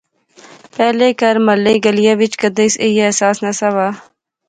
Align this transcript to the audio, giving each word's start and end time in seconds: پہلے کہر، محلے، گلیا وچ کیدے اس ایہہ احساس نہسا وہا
پہلے 0.77 1.07
کہر، 1.19 1.35
محلے، 1.45 1.73
گلیا 1.85 2.13
وچ 2.19 2.33
کیدے 2.41 2.63
اس 2.67 2.75
ایہہ 2.83 3.05
احساس 3.07 3.35
نہسا 3.43 3.67
وہا 3.75 3.89